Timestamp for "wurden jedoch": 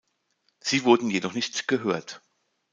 0.83-1.33